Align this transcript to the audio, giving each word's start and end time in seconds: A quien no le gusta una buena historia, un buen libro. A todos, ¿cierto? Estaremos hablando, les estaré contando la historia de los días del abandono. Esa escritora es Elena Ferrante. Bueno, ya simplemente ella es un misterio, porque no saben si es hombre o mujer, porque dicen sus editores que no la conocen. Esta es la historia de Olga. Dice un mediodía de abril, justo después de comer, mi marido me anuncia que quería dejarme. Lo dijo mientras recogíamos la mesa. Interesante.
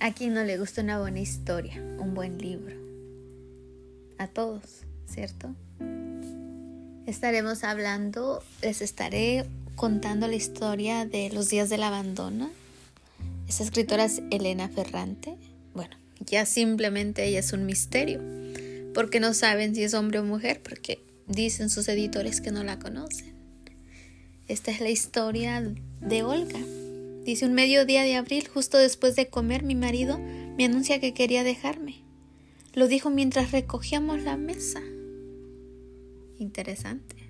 A 0.00 0.14
quien 0.14 0.32
no 0.32 0.42
le 0.44 0.56
gusta 0.56 0.80
una 0.80 0.98
buena 0.98 1.20
historia, 1.20 1.74
un 1.98 2.14
buen 2.14 2.38
libro. 2.38 2.74
A 4.16 4.28
todos, 4.28 4.84
¿cierto? 5.06 5.54
Estaremos 7.06 7.64
hablando, 7.64 8.42
les 8.62 8.80
estaré 8.80 9.44
contando 9.76 10.26
la 10.26 10.36
historia 10.36 11.04
de 11.04 11.28
los 11.28 11.50
días 11.50 11.68
del 11.68 11.82
abandono. 11.82 12.50
Esa 13.46 13.62
escritora 13.62 14.06
es 14.06 14.22
Elena 14.30 14.70
Ferrante. 14.70 15.36
Bueno, 15.74 15.94
ya 16.20 16.46
simplemente 16.46 17.26
ella 17.26 17.40
es 17.40 17.52
un 17.52 17.66
misterio, 17.66 18.22
porque 18.94 19.20
no 19.20 19.34
saben 19.34 19.74
si 19.74 19.82
es 19.82 19.92
hombre 19.92 20.20
o 20.20 20.24
mujer, 20.24 20.62
porque 20.62 21.02
dicen 21.26 21.68
sus 21.68 21.88
editores 21.88 22.40
que 22.40 22.52
no 22.52 22.64
la 22.64 22.78
conocen. 22.78 23.34
Esta 24.48 24.70
es 24.70 24.80
la 24.80 24.88
historia 24.88 25.62
de 26.00 26.22
Olga. 26.22 26.60
Dice 27.24 27.46
un 27.46 27.54
mediodía 27.54 28.02
de 28.02 28.16
abril, 28.16 28.48
justo 28.48 28.78
después 28.78 29.16
de 29.16 29.28
comer, 29.28 29.62
mi 29.62 29.74
marido 29.74 30.18
me 30.18 30.64
anuncia 30.64 31.00
que 31.00 31.14
quería 31.14 31.44
dejarme. 31.44 32.02
Lo 32.72 32.88
dijo 32.88 33.10
mientras 33.10 33.52
recogíamos 33.52 34.22
la 34.22 34.36
mesa. 34.36 34.82
Interesante. 36.38 37.29